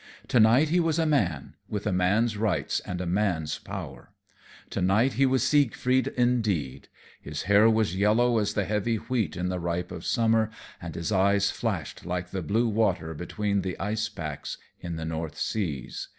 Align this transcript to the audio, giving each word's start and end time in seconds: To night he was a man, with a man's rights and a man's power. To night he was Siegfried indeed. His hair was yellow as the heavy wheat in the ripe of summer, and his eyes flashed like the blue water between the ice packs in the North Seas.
To 0.29 0.39
night 0.39 0.69
he 0.69 0.79
was 0.79 0.97
a 0.97 1.05
man, 1.05 1.53
with 1.69 1.85
a 1.85 1.91
man's 1.91 2.35
rights 2.35 2.79
and 2.79 2.99
a 2.99 3.05
man's 3.05 3.59
power. 3.59 4.09
To 4.71 4.81
night 4.81 5.13
he 5.13 5.27
was 5.27 5.43
Siegfried 5.43 6.07
indeed. 6.17 6.87
His 7.21 7.43
hair 7.43 7.69
was 7.69 7.95
yellow 7.95 8.39
as 8.39 8.55
the 8.55 8.65
heavy 8.65 8.95
wheat 8.95 9.37
in 9.37 9.49
the 9.49 9.59
ripe 9.59 9.91
of 9.91 10.03
summer, 10.03 10.49
and 10.81 10.95
his 10.95 11.11
eyes 11.11 11.51
flashed 11.51 12.03
like 12.03 12.31
the 12.31 12.41
blue 12.41 12.67
water 12.67 13.13
between 13.13 13.61
the 13.61 13.79
ice 13.79 14.09
packs 14.09 14.57
in 14.79 14.95
the 14.95 15.05
North 15.05 15.37
Seas. 15.37 16.07